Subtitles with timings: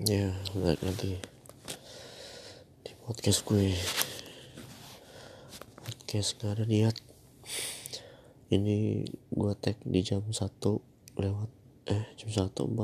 [0.00, 1.20] ya lagi
[2.80, 3.68] di podcast gue.
[5.76, 6.96] Podcast gak ada niat.
[8.48, 10.40] Ini gue tag di jam 1
[11.20, 11.50] lewat
[11.92, 12.80] eh jam 1.41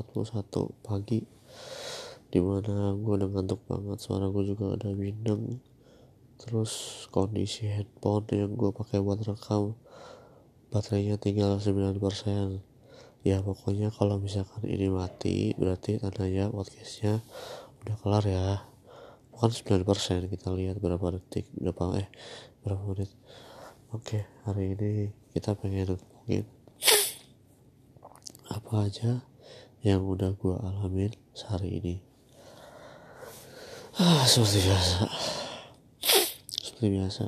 [0.85, 1.25] pagi
[2.29, 5.57] di mana gue udah ngantuk banget suara gue juga ada bindeng.
[6.37, 9.73] Terus kondisi handphone yang gue pakai buat rekam
[10.69, 12.76] baterainya tinggal 9%
[13.27, 17.27] ya pokoknya kalau misalkan ini mati berarti tandanya podcastnya
[17.83, 18.63] udah kelar ya.
[19.35, 19.51] Bukan
[19.83, 22.09] 9% kita lihat berapa detik berapa eh
[22.63, 23.11] berapa menit.
[23.91, 26.47] Oke hari ini kita pengen ngomongin
[28.47, 29.27] apa aja
[29.83, 31.95] yang udah gua alamin sehari ini.
[33.99, 34.99] Ah seperti biasa.
[36.63, 37.25] Seperti biasa.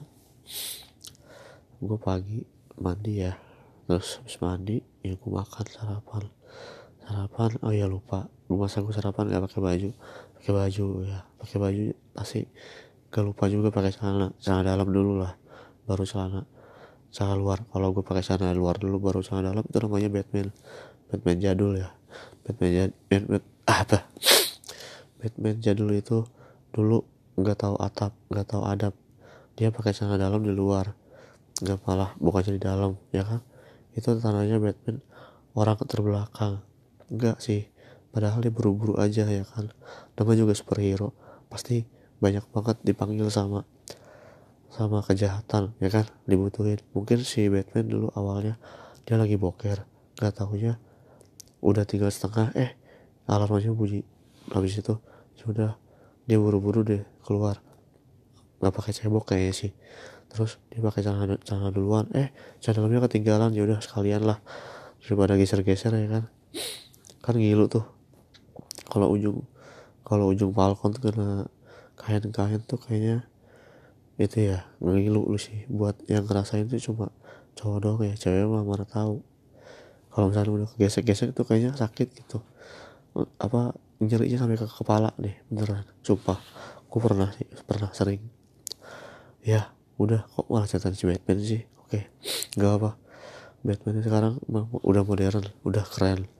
[1.82, 2.46] Gue pagi
[2.78, 3.47] mandi ya
[3.88, 6.28] terus habis mandi ya gue makan sarapan.
[7.00, 8.28] Sarapan oh ya lupa.
[8.52, 9.90] Masa gue sarapan gak pakai baju.
[10.36, 11.24] Pakai baju ya.
[11.40, 12.44] Pakai baju pasti
[13.08, 14.36] gak lupa juga pakai celana.
[14.36, 15.32] Celana dalam dulu lah
[15.88, 16.44] baru celana.
[17.08, 17.64] Celana luar.
[17.64, 20.48] Kalau gue pakai celana luar dulu baru celana dalam itu namanya Batman.
[21.08, 21.88] Batman jadul ya.
[22.44, 23.98] Batman jadul Batman apa?
[25.24, 26.28] Batman jadul itu
[26.76, 27.08] dulu
[27.40, 28.92] nggak tahu atap nggak tahu adab.
[29.56, 30.92] Dia pakai celana dalam di luar.
[31.64, 33.47] Nggak malah bukannya di dalam ya kan
[33.98, 35.02] itu tandanya Batman
[35.58, 36.62] orang terbelakang.
[37.10, 37.66] Enggak sih
[38.14, 39.74] padahal dia buru-buru aja ya kan?
[40.14, 41.12] Nama juga superhero
[41.50, 41.82] pasti
[42.22, 43.66] banyak banget dipanggil sama
[44.70, 46.06] sama kejahatan ya kan?
[46.24, 46.78] Dibutuhin.
[46.94, 48.54] Mungkin si Batman dulu awalnya
[49.02, 49.82] dia lagi boker.
[50.22, 50.78] Nggak tahunya
[51.58, 52.78] udah tinggal setengah eh
[53.26, 54.06] alarmnya bunyi.
[54.54, 54.94] Habis itu
[55.34, 55.86] sudah ya
[56.28, 57.58] dia buru-buru deh keluar.
[58.62, 59.72] Nggak pakai cebok kayaknya sih
[60.28, 62.06] terus dia pakai celana celana duluan.
[62.12, 63.50] Eh celana dalamnya ketinggalan.
[63.56, 64.38] Ya udah sekalian lah.
[65.02, 66.24] Daripada geser-geser ya kan?
[67.24, 67.84] Kan ngilu tuh.
[68.88, 69.44] Kalau ujung
[70.04, 71.48] kalau ujung falcon tuh kena
[71.96, 73.28] kain-kain tuh kayaknya
[74.16, 75.64] itu ya ngilu lu sih.
[75.68, 77.12] Buat yang ngerasain tuh cuma
[77.56, 78.14] cowok doang ya.
[78.16, 79.20] Cewek mah mana tahu.
[80.08, 82.40] Kalau misalnya udah gesek-gesek tuh kayaknya sakit gitu.
[83.38, 85.86] Apa nyerinya sampai ke kepala deh beneran.
[86.02, 86.38] Sumpah.
[86.88, 88.24] Gue pernah sih pernah sering.
[89.44, 91.62] Ya udah kok malah catatan si Batman sih?
[91.82, 92.08] Oke
[92.54, 92.90] nggak apa
[93.58, 94.34] Batman sekarang
[94.86, 96.30] udah modern udah keren.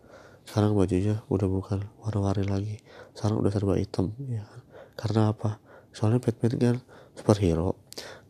[0.47, 2.77] Sekarang bajunya udah bukan warna-warni lagi.
[3.13, 4.63] Sekarang udah serba hitam ya kan?
[4.95, 5.59] Karena apa?
[5.91, 6.77] Soalnya Batman kan
[7.19, 7.75] superhero.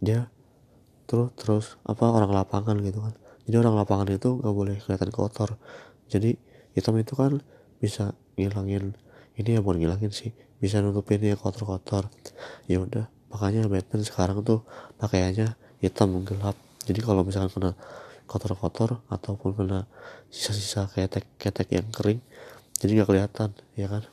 [0.01, 0.33] Dia
[1.05, 3.15] terus terus apa orang lapangan gitu kan.
[3.45, 5.61] Jadi orang lapangan itu nggak boleh kelihatan kotor.
[6.09, 6.35] Jadi
[6.73, 7.45] hitam itu kan
[7.79, 8.97] bisa ngilangin
[9.39, 12.09] ini ya bukan ngilangin sih bisa nutupin ya kotor-kotor.
[12.67, 14.65] Ya udah makanya Batman sekarang tuh
[14.97, 16.57] pakaiannya hitam gelap.
[16.89, 17.71] Jadi kalau misalkan kena
[18.29, 19.89] kotor-kotor ataupun kena
[20.29, 22.21] sisa-sisa ketek-ketek yang kering
[22.79, 24.05] jadi nggak kelihatan ya kan?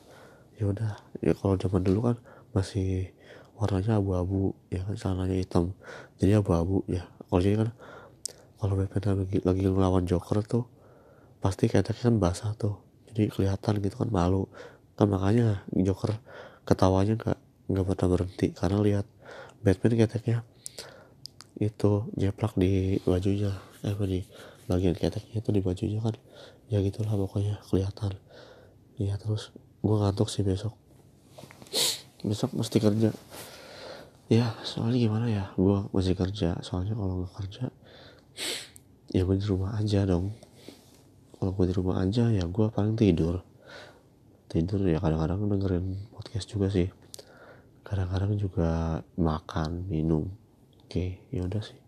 [0.58, 0.90] Ya udah
[1.22, 2.16] ya kalau zaman dulu kan
[2.50, 3.12] masih
[3.54, 4.94] warnanya abu-abu ya kan?
[4.98, 5.64] Celananya hitam
[6.18, 7.06] jadi abu-abu ya.
[7.30, 7.70] Kalau jadi kan
[8.56, 10.64] kalau Batman lagi, lagi ngelawan Joker tuh
[11.38, 12.74] pasti keteknya kan basah tuh.
[13.12, 14.50] Jadi kelihatan gitu kan malu.
[14.98, 16.18] Kan makanya Joker
[16.66, 18.46] ketawanya nggak nggak pernah berhenti.
[18.54, 19.06] Karena lihat
[19.62, 20.38] Batman keteknya
[21.58, 23.52] itu jeplak di bajunya.
[23.82, 24.20] Eh di
[24.66, 26.14] bagian keteknya itu di bajunya kan.
[26.70, 28.18] Ya gitulah pokoknya kelihatan.
[28.98, 30.74] Ya terus gue ngantuk sih besok.
[32.22, 33.10] Besok mesti kerja.
[34.26, 36.58] Ya soalnya gimana ya gue masih kerja.
[36.62, 37.64] Soalnya kalau nggak kerja
[39.14, 40.34] ya gue di rumah aja dong.
[41.36, 43.42] Kalau gue di rumah aja ya gue paling tidur.
[44.46, 46.86] Tidur ya kadang-kadang dengerin podcast juga sih
[47.86, 50.26] kadang-kadang juga makan minum.
[50.82, 51.78] Oke ya udah sih.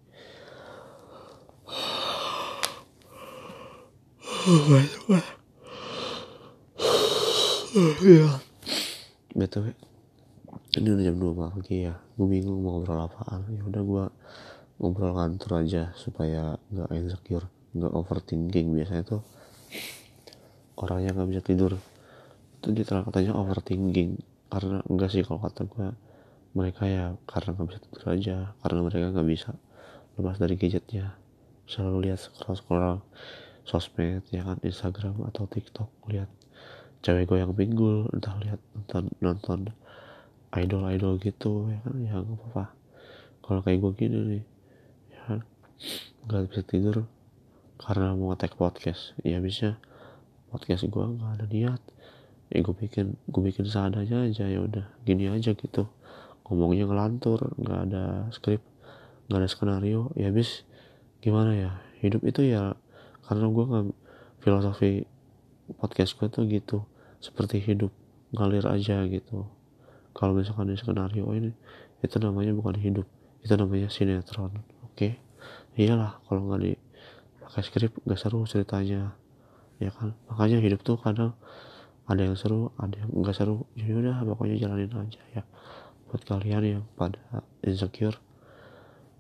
[7.99, 8.31] Ya
[9.35, 9.75] btw
[10.79, 11.99] ini udah jam 2 pagi ya.
[12.15, 13.51] Gue bingung mau ngobrol apaan.
[13.51, 14.05] Ya udah gue
[14.79, 18.71] ngobrol kantor aja supaya nggak insecure nggak overthinking.
[18.79, 19.27] Biasanya tuh
[20.79, 21.75] orang yang nggak bisa tidur.
[22.63, 25.89] Itu dia katanya overthinking karena enggak sih kalau kata gue
[26.57, 29.51] mereka ya karena nggak bisa tidur aja karena mereka nggak bisa
[30.19, 31.15] lepas dari gadgetnya.
[31.69, 32.99] Selalu lihat scroll scroll
[33.69, 36.33] sosmed ya kan Instagram atau TikTok lihat
[37.05, 39.61] cewek goyang pinggul entah lihat nonton nonton
[40.57, 42.65] idol idol gitu ya kan ya nggak apa-apa.
[43.45, 44.45] Kalau kayak gue gini nih
[45.13, 45.41] ya kan
[46.27, 46.97] nggak bisa tidur
[47.79, 49.13] karena mau ngetek podcast.
[49.21, 49.77] Ya bisa
[50.49, 51.83] podcast gue nggak ada niat
[52.49, 55.89] ya gue bikin gue bikin seadanya aja ya udah gini aja gitu.
[56.49, 58.65] Ngomongnya ngelantur nggak ada skrip
[59.29, 60.65] nggak ada skenario ya habis
[61.21, 61.71] gimana ya?
[62.01, 62.73] Hidup itu ya
[63.29, 63.87] karena gue nggak
[64.41, 65.05] filosofi
[65.77, 66.79] podcast gue tuh gitu
[67.21, 67.93] seperti hidup
[68.33, 69.45] ngalir aja gitu.
[70.17, 71.53] Kalau misalkan di skenario ini
[72.01, 73.05] itu namanya bukan hidup
[73.45, 74.97] itu namanya sinetron oke?
[74.97, 75.21] Okay?
[75.79, 76.73] iyalah kalau nggak di
[77.39, 79.15] pakai skrip gak seru ceritanya
[79.79, 80.13] ya kan?
[80.27, 81.39] Makanya hidup tuh kadang
[82.09, 85.43] ada yang seru ada yang nggak seru ya udah pokoknya jalanin aja ya.
[86.09, 87.21] Buat kalian yang pada
[87.61, 88.17] insecure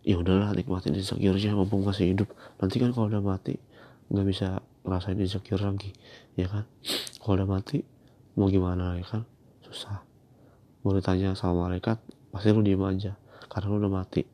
[0.00, 2.32] ya udahlah nikmatin insecure-nya mumpung masih hidup.
[2.56, 3.60] Nanti kan kalau udah mati
[4.08, 5.92] nggak bisa ngerasain insecure lagi
[6.32, 6.64] ya kan?
[7.20, 7.84] Kalau udah mati
[8.40, 9.28] mau gimana ya kan?
[9.68, 10.00] Susah.
[10.80, 12.00] Mau ditanya sama malaikat
[12.32, 13.12] pasti lu diem aja.
[13.52, 14.24] Karena lu udah mati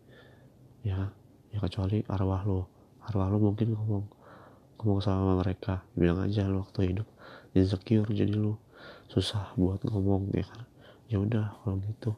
[0.86, 1.10] ya
[1.50, 2.62] ya kecuali arwah lu.
[3.02, 4.06] Arwah lu mungkin ngomong
[4.78, 5.82] ngomong sama mereka.
[5.98, 7.13] Bilang aja lu waktu hidup
[7.54, 8.58] insecure jadi lu
[9.08, 10.66] susah buat ngomong ya kan?
[11.06, 12.10] Ya udah kalau gitu.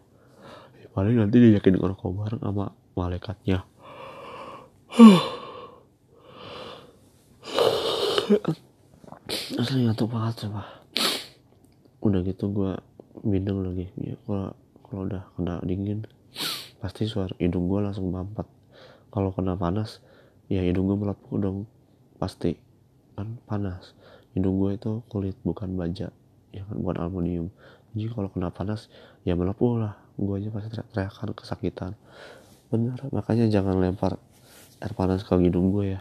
[0.80, 3.68] Ya, paling nanti diajakin ngerokok bareng sama malaikatnya.
[9.60, 10.64] Asli ngantuk banget coba.
[12.00, 12.72] Udah gitu gue
[13.20, 13.92] bindeng lagi.
[14.00, 14.56] Ya kalau
[14.86, 16.08] kalau udah kena dingin
[16.80, 18.48] pasti suara hidung gue langsung mampet.
[19.12, 20.00] Kalau kena panas
[20.48, 21.58] ya hidung gue melepuh dong.
[22.16, 22.56] Pasti
[23.12, 23.36] kan?
[23.44, 23.92] Panas
[24.36, 26.12] hidung gue itu kulit bukan baja
[26.52, 27.48] ya kan bukan aluminium.
[27.96, 28.92] Jadi kalau kena panas
[29.24, 29.96] ya melepuh lah.
[30.16, 31.92] Gue aja pasti teriak-teriakan kesakitan.
[32.68, 34.20] Bener makanya jangan lempar
[34.80, 36.00] air panas ke hidung gue ya.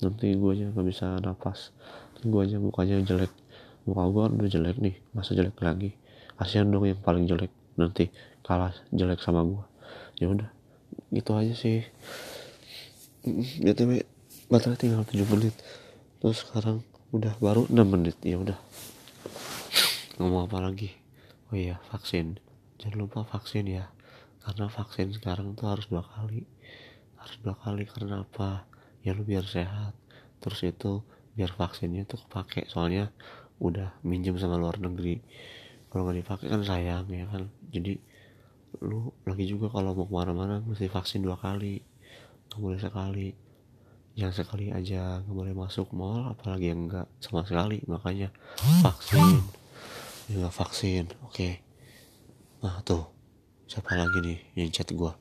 [0.00, 1.76] Nanti gue aja gak bisa nafas
[2.20, 3.32] gue aja mukanya jelek.
[3.88, 5.96] Muka gue udah jelek nih masa jelek lagi?
[6.36, 7.52] Kasihan dong yang paling jelek.
[7.76, 8.12] Nanti
[8.44, 9.64] kalah jelek sama gue
[10.20, 10.48] ya udah
[11.12, 11.84] gitu aja sih.
[13.60, 14.04] Btw
[14.52, 15.56] baterai tinggal 7 menit.
[16.20, 18.16] Terus sekarang udah baru 6 menit.
[18.22, 18.58] Ya udah.
[20.22, 20.94] Ngomong apa lagi?
[21.50, 22.38] Oh iya vaksin.
[22.78, 23.90] Jangan lupa vaksin ya.
[24.46, 26.46] Karena vaksin sekarang tuh harus dua kali.
[27.18, 28.62] Harus dua kali karena apa?
[29.02, 29.98] Ya lu biar sehat.
[30.38, 31.02] Terus itu
[31.34, 32.70] biar vaksinnya tuh kepake.
[32.70, 33.10] Soalnya
[33.58, 35.18] udah minjem sama luar negeri.
[35.90, 37.50] Kalau nggak dipakai kan sayang ya kan?
[37.74, 37.98] Jadi
[38.86, 41.82] lu lagi juga kalau mau ke mana-mana mesti vaksin dua kali.
[42.46, 43.49] Nggak boleh sekali
[44.20, 48.28] yang sekali aja nggak boleh masuk mall apalagi yang enggak sama sekali makanya
[48.84, 49.40] vaksin.
[50.28, 51.32] Ya vaksin oke.
[51.32, 51.52] Okay.
[52.60, 53.08] nah tuh
[53.64, 55.12] siapa lagi nih yang chat gue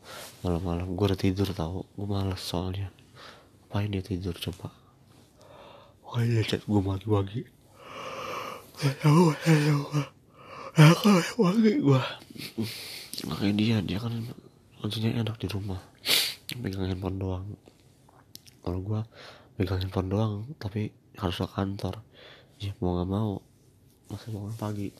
[0.43, 2.91] malam-malam gue udah tidur tau gue males soalnya.
[3.71, 4.75] Apain dia tidur coba?
[6.03, 7.47] Oh dia chat gue pagi-pagi
[8.79, 9.91] hello hello
[10.75, 12.03] hello pagi gue
[13.27, 14.11] makanya dia dia kan
[14.83, 15.79] langsungnya enak di rumah.
[16.59, 17.47] Pegang handphone doang
[18.69, 19.01] kalau gue
[19.57, 22.05] pegang handphone doang tapi harus ke kantor.
[22.61, 23.41] Ya mau gak mau
[24.13, 24.93] masih bangun pagi?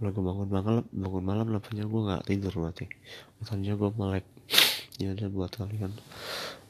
[0.00, 2.88] Kalau gue bangun malam bangun malam lepas gue nggak tidur berarti.
[3.44, 4.26] Makanya gue melek.
[4.96, 5.92] Ya udah buat kalian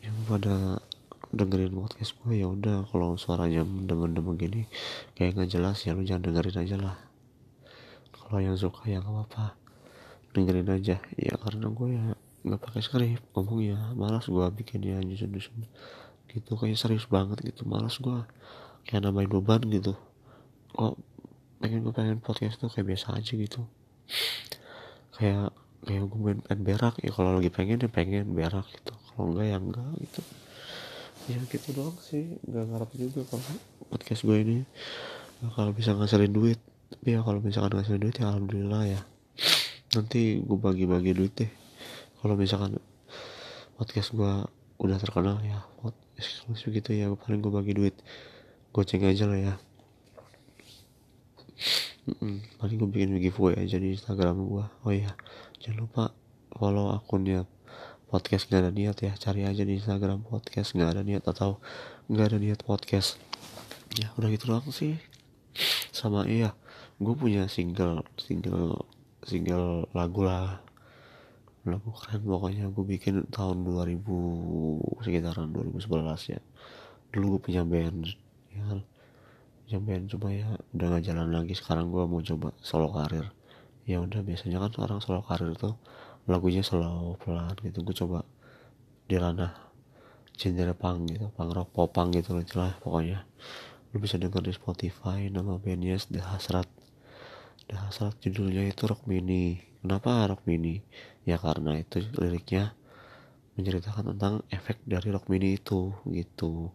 [0.02, 0.82] yang pada
[1.30, 4.66] dengerin podcast gue ya udah kalau suaranya mendem-mendem begini
[5.14, 6.96] kayak nggak jelas ya lu jangan dengerin aja lah.
[8.10, 9.54] Kalau yang suka ya nggak apa-apa.
[10.34, 10.98] Dengerin aja.
[11.14, 15.68] Ya karena gue ya nggak pakai skrip ngomong ya malas gue bikin ya nyusun-nyusun
[16.30, 17.66] gitu kayak serius banget gitu.
[17.66, 18.22] Malas gue
[18.86, 19.94] kayak nambahin beban gitu.
[20.74, 20.94] Kok
[21.60, 23.60] pengen gue pengen podcast tuh kayak biasa aja gitu.
[25.18, 25.52] Kayak
[25.84, 26.94] kayak gue main, main berak.
[27.02, 28.32] Ya kalau lagi pengen ya pengen.
[28.32, 28.94] Berak gitu.
[29.12, 30.20] Kalau enggak ya enggak gitu.
[31.28, 32.38] Ya gitu doang sih.
[32.46, 33.44] Nggak ngarep juga kalau
[33.90, 34.56] podcast gue ini.
[35.54, 36.60] Kalau bisa ngasilin duit.
[36.90, 39.00] Tapi ya kalau misalkan ngasilin duit ya alhamdulillah ya.
[39.98, 41.50] Nanti gue bagi-bagi duit deh.
[42.22, 42.78] Kalau misalkan
[43.74, 44.32] podcast gue
[44.80, 45.60] udah terkenal ya
[46.20, 47.96] eksklusif gitu ya paling gue bagi duit.
[48.70, 49.54] Goceng aja lah ya.
[52.20, 55.12] Mm paling gue bikin giveaway aja di Instagram gue oh iya
[55.60, 56.04] jangan lupa
[56.56, 57.44] follow akunnya
[58.08, 61.60] podcast nggak ada niat ya cari aja di Instagram podcast nggak ada niat atau
[62.10, 63.20] nggak ada niat podcast.
[63.94, 64.98] Ya udah gitu doang sih.
[65.94, 66.56] Sama iya
[67.00, 68.84] gue punya single single
[69.24, 70.60] single lagu lah
[71.68, 74.00] lagu keren pokoknya gue bikin tahun 2000
[75.04, 76.40] sekitaran 2011 ya.
[77.12, 78.08] Dulu gue punya band
[78.48, 78.80] ya.
[79.68, 81.52] Yang band cuma ya udah gak jalan lagi.
[81.52, 83.28] Sekarang gue mau coba solo karir.
[83.84, 85.76] Ya udah biasanya kan orang solo karir itu
[86.24, 87.84] lagunya slow pelan gitu.
[87.84, 88.24] Gue coba
[89.04, 89.52] di ranah
[90.40, 93.28] genre punk gitu punk rock popang gitu lah lah pokoknya.
[93.92, 96.68] Lu bisa denger di Spotify nama bandnya The Hasrat.
[97.68, 100.84] The Hasrat judulnya itu rock mini kenapa rock mini
[101.24, 102.76] ya karena itu liriknya
[103.56, 106.72] menceritakan tentang efek dari rock mini itu gitu.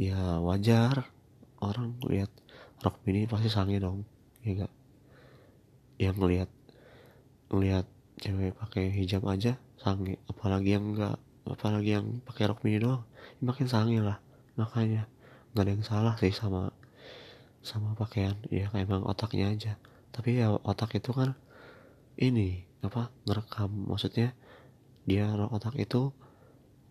[0.00, 1.08] Ya wajar
[1.60, 2.30] orang lihat
[2.80, 4.04] rock mini pasti sange dong
[4.44, 4.72] ya gak
[5.96, 6.50] yang ngelihat
[7.48, 7.86] ngelihat
[8.18, 11.16] cewek pakai hijab aja sange apalagi yang enggak
[11.46, 13.04] apalagi yang pakai rok mini doang
[13.44, 14.18] makin sange lah.
[14.56, 15.08] Makanya
[15.54, 16.72] nggak ada yang salah sih sama
[17.64, 18.36] sama pakaian.
[18.48, 19.72] Ya emang otaknya aja.
[20.14, 21.34] Tapi ya otak itu kan
[22.18, 23.70] ini apa ngerekam.
[23.90, 24.36] Maksudnya
[25.04, 26.12] dia otak itu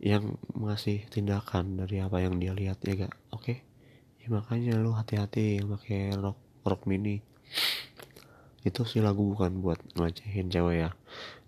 [0.04, 3.44] yang masih tindakan dari apa yang dia lihat ya gak oke?
[3.44, 3.58] Okay?
[4.24, 7.20] ya makanya lu hati-hati pakai rok rok mini.
[8.64, 10.90] Itu sih lagu bukan buat ngecehin cewek ya.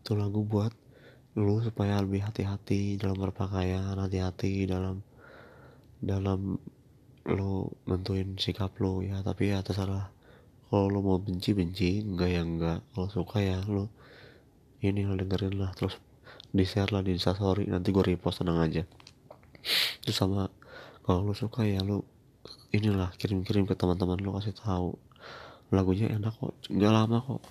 [0.04, 0.76] Itu lagu buat
[1.36, 5.04] lu supaya lebih hati-hati dalam berpakaian hati-hati dalam
[6.04, 6.60] dalam
[7.28, 9.24] lu nentuin sikap lu ya.
[9.24, 10.15] Tapi ya terserah
[10.70, 13.86] kalau lu mau benci benci enggak ya enggak kalau suka ya lu.
[14.82, 15.98] Ini lo dengerin lah terus
[16.50, 18.84] di share lah di instastory nanti gue repost tenang aja.
[20.02, 20.50] Terus sama
[21.06, 22.02] kalau lu suka ya lu
[22.74, 24.98] inilah kirim-kirim ke teman-teman lu kasih tahu.
[25.74, 27.42] Lagunya enak kok nggak lama kok.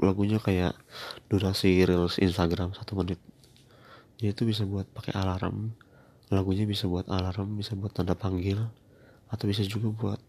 [0.00, 0.76] Lagunya kayak
[1.28, 3.20] durasi reels Instagram satu menit.
[4.16, 5.76] Dia itu bisa buat pakai alarm.
[6.32, 8.64] Lagunya bisa buat alarm bisa buat tanda panggil
[9.32, 10.20] atau bisa juga buat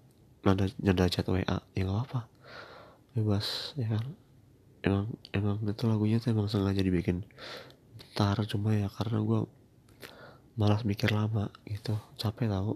[0.44, 1.40] nada nada chat WA
[1.72, 2.28] ya nggak apa
[3.16, 4.06] bebas ya kan?
[4.84, 7.24] Emang emang itu lagunya tuh emang sengaja dibikin
[7.96, 9.40] bentar cuma ya karena gue
[10.60, 11.96] malas mikir lama gitu.
[12.20, 12.76] Capek tau.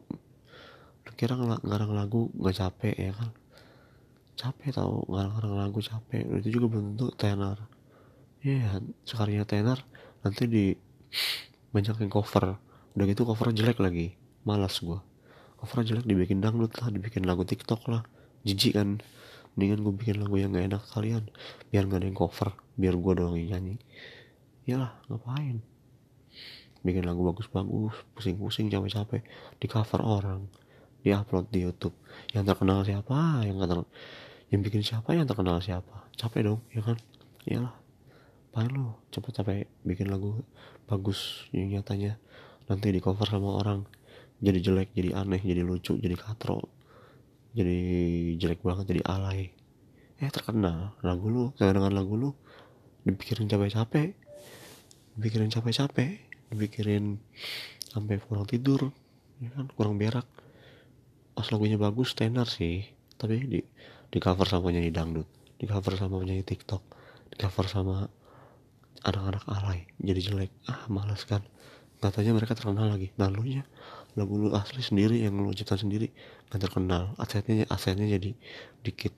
[1.18, 3.34] Kira ngarang lagu gak capek ya kan?
[4.38, 6.24] Capek tau ngarang-ngarang lagu capek.
[6.40, 7.58] Itu juga tentu tenar
[8.46, 9.82] iya yeah, sekalinya tenar
[10.22, 10.66] nanti di
[11.74, 12.56] banyak yang cover.
[12.96, 14.16] Udah gitu cover jelek lagi.
[14.48, 15.17] Malas gue
[15.58, 18.06] cover jelek dibikin dangdut lah dibikin lagu tiktok lah.
[18.46, 19.02] Jijik kan?
[19.58, 21.24] Mendingan gue bikin lagu yang gak enak kalian.
[21.74, 23.76] Biar gak ada yang cover biar gue doang yang nyanyi.
[24.70, 25.66] Iyalah ngapain?
[26.86, 29.26] Bikin lagu bagus-bagus pusing-pusing capek-capek.
[29.58, 30.46] Di cover orang
[31.02, 31.98] di upload di YouTube.
[32.38, 33.42] Yang terkenal siapa?
[33.42, 33.80] Yang gak ter
[34.48, 35.10] yang bikin siapa?
[35.18, 36.06] Yang terkenal siapa?
[36.14, 36.98] Capek dong ya kan?
[37.50, 37.76] Iyalah.
[38.54, 40.46] Paling lo cepet capek bikin lagu
[40.86, 42.22] bagus yang nyatanya.
[42.70, 43.90] Nanti di cover sama orang
[44.38, 46.70] jadi jelek jadi aneh jadi lucu jadi katro.
[47.58, 47.80] Jadi
[48.38, 49.50] jelek banget jadi alay.
[50.22, 50.94] Eh terkenal.
[51.02, 52.30] Lagu lu dengan lagu lu
[53.02, 54.14] dipikirin capek-capek.
[55.18, 56.22] Dipikirin capek-capek.
[56.54, 57.18] Dipikirin
[57.90, 58.94] sampai kurang tidur.
[59.42, 60.30] Ya kan kurang berak.
[61.34, 62.86] Pas lagunya bagus tenar sih.
[63.18, 63.60] Tapi di
[64.08, 65.26] di cover sama nyanyi dangdut.
[65.58, 66.86] Di cover sama nyanyi tiktok.
[67.34, 68.06] Di cover sama
[69.02, 69.90] anak-anak alay.
[69.98, 70.52] Jadi jelek.
[70.70, 71.42] Ah malas kan.
[71.98, 73.10] Katanya mereka terkenal lagi.
[73.18, 73.66] Nah lu nya
[74.18, 76.10] lagu lu asli sendiri yang lu cipta sendiri.
[76.50, 77.14] Nggak terkenal.
[77.22, 78.34] Asetnya asetnya jadi
[78.82, 79.14] dikit.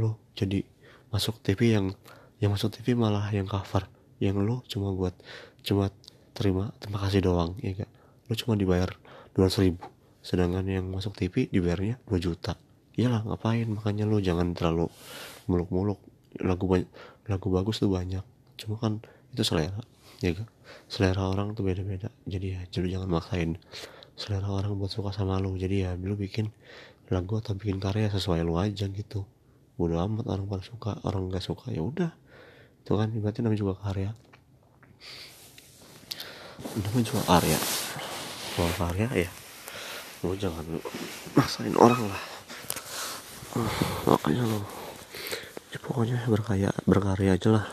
[0.00, 0.64] Lu jadi
[1.12, 1.92] masuk TV yang
[2.40, 3.84] yang masuk TV malah yang cover.
[4.18, 5.12] Yang lu cuma buat
[5.60, 5.92] cuma
[6.32, 7.90] terima terima kasih doang ya gak
[8.26, 8.90] lu cuma dibayar
[9.36, 9.84] dua ribu.
[10.24, 12.56] Sedangkan yang masuk TV dibayarnya 2 juta.
[12.96, 13.68] Iyalah ngapain?
[13.68, 14.88] Makanya lu jangan terlalu
[15.44, 16.00] muluk-muluk.
[16.40, 16.64] Lagu
[17.28, 18.24] lagu bagus tuh banyak.
[18.56, 19.04] Cuma kan
[19.36, 19.84] itu selera
[20.22, 20.48] ya kan
[20.88, 22.08] selera orang tuh beda-beda.
[22.24, 23.60] Jadi ya jadi jangan maksain
[24.14, 25.54] selera orang buat suka sama lu.
[25.58, 26.50] Jadi ya lu bikin
[27.12, 29.26] lagu atau bikin karya sesuai lu aja gitu.
[29.74, 30.96] Bodo amat orang pada suka.
[31.02, 32.10] Orang nggak suka ya udah.
[32.82, 34.10] Itu kan berarti namanya juga karya.
[36.80, 37.58] Namanya juga karya.
[38.54, 39.30] Kalau karya ya
[40.24, 40.64] lu jangan
[41.36, 42.22] maksain orang lah.
[44.08, 44.64] Makanya lo
[45.68, 47.66] ya pokoknya berkarya berkarya aja lah.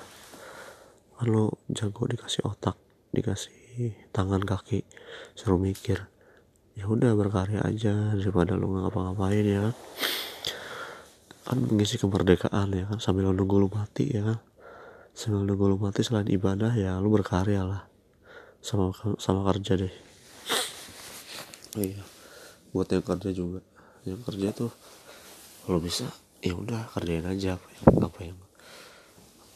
[1.16, 2.76] Kalau jago dikasih otak
[3.16, 4.84] dikasih tangan kaki
[5.32, 6.11] suruh mikir
[6.76, 9.76] ya udah berkarya aja daripada lu nggak ngapa-ngapain ya kan?
[11.48, 12.98] Kan mengisi kemerdekaan ya kan?
[13.04, 14.40] Sambil nunggu lu mati ya kan?
[15.12, 17.82] Sambil nunggu lu mati selain ibadah ya lu berkarya lah.
[18.64, 19.94] Sama sama kerja deh.
[21.76, 22.04] Oh iya
[22.72, 23.60] buat yang kerja juga.
[24.08, 24.72] Yang kerja tuh
[25.68, 26.08] kalau bisa
[26.40, 28.40] ya udah kerjain aja apa yang apa yang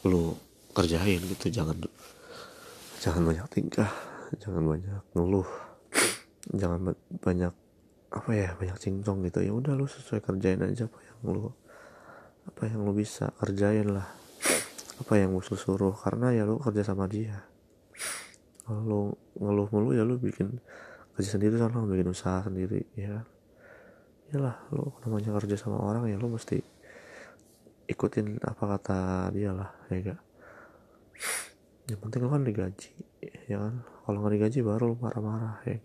[0.04, 0.36] lu
[0.76, 1.48] kerjain gitu.
[1.48, 1.80] Jangan
[3.00, 3.94] jangan banyak tingkah
[4.42, 5.46] jangan banyak ngeluh
[6.54, 7.54] jangan banyak
[8.14, 9.40] apa ya banyak cincong gitu.
[9.42, 11.50] Ya udah lu sesuai kerjain aja apa yang lu
[12.46, 14.08] apa yang lu bisa kerjain lah.
[14.96, 17.44] Apa yang musuh suruh karena ya lu kerja sama dia.
[18.64, 19.02] Kalau lu
[19.38, 20.58] ngeluh mulu ya lu bikin
[21.18, 23.26] kerja sendiri sana lu bikin usaha sendiri ya.
[24.36, 26.60] Lah lu namanya kerja sama orang ya lu mesti
[27.86, 30.22] ikutin apa kata dia lah ya gak
[31.86, 32.92] yang penting lo kan digaji
[33.46, 33.86] ya kan?
[33.86, 35.78] Kalau nggak digaji baru lo marah-marah ya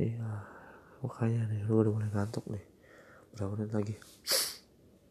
[0.00, 0.30] iya.
[1.04, 2.64] Makanya nih lu udah mulai ngantuk nih.
[3.36, 3.94] Berapa menit lagi?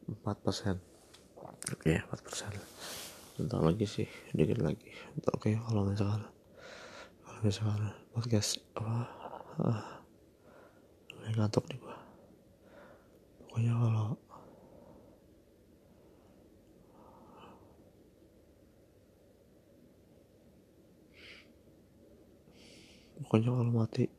[0.09, 0.75] 4 persen.
[1.69, 2.51] Oke 4 persen.
[3.37, 4.89] Bentar lagi sih dikit lagi.
[5.31, 6.25] Oke kalau misalkan
[7.21, 9.05] kalau misalkan podcast apa?
[9.59, 10.01] Ah,
[11.13, 11.97] mulai ngantuk nih gua.
[13.45, 14.07] Pokoknya kalau
[23.19, 24.18] pokoknya kalau mati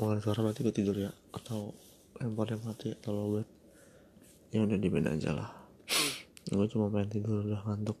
[0.00, 1.12] kalau suara mati gue tidur ya?
[1.36, 1.76] Atau
[2.16, 3.44] handphone yang mati atau lowbat
[4.48, 5.50] ya udah di aja lah.
[6.48, 8.00] Gue cuma pengen tidur udah ngantuk